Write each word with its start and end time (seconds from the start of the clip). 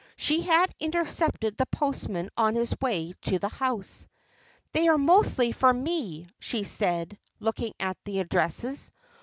She 0.17 0.41
had 0.41 0.73
intercepted 0.79 1.57
the 1.57 1.67
postman 1.67 2.31
on 2.35 2.55
his 2.55 2.75
way 2.81 3.13
to 3.21 3.37
the 3.37 3.49
house. 3.49 4.07
"They 4.71 4.87
are 4.87 4.97
mostly 4.97 5.51
for 5.51 5.71
me," 5.71 6.25
she 6.39 6.63
said, 6.63 7.19
looking 7.39 7.73
at 7.79 7.97
the 8.05 8.19
addresses. 8.19 8.91